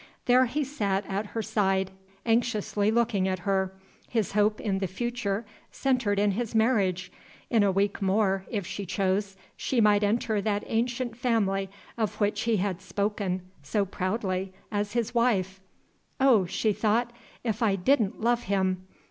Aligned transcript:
There 0.25 0.45
he 0.47 0.63
sat 0.63 1.05
at 1.05 1.27
her 1.27 1.43
side, 1.43 1.91
anxiously 2.25 2.89
looking 2.89 3.27
at 3.27 3.37
her 3.37 3.71
his 4.09 4.31
hope 4.31 4.59
in 4.59 4.79
the 4.79 4.87
future 4.87 5.45
centered 5.71 6.17
in 6.17 6.31
his 6.31 6.55
marriage! 6.55 7.11
In 7.51 7.61
a 7.61 7.71
week 7.71 8.01
more, 8.01 8.43
if 8.49 8.65
she 8.65 8.87
chose, 8.87 9.37
she 9.55 9.79
might 9.79 10.01
enter 10.01 10.41
that 10.41 10.63
ancient 10.65 11.15
family 11.15 11.69
of 11.99 12.19
which 12.19 12.41
he 12.49 12.57
had 12.57 12.81
spoken 12.81 13.43
so 13.61 13.85
proudly, 13.85 14.51
as 14.71 14.93
his 14.93 15.13
wife. 15.13 15.61
"Oh!" 16.19 16.47
she 16.47 16.73
thought, 16.73 17.13
"if 17.43 17.61
I 17.61 17.75
didn't 17.75 18.19
love 18.19 18.45
him! 18.45 18.87